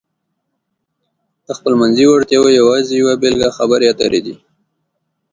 د 1.45 1.47
خپلمنځي 1.57 2.05
وړتیاو 2.07 2.55
یوازې 2.59 2.93
یوه 3.01 3.13
بېلګه 3.21 3.49
خبرې 3.57 3.85
اترې 3.91 4.21
دي. 4.25 4.35